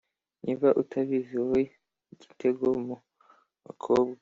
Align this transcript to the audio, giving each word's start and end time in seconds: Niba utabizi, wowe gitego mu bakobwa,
Niba 0.43 0.67
utabizi, 0.81 1.33
wowe 1.39 1.61
gitego 2.19 2.65
mu 2.85 2.95
bakobwa, 3.65 4.19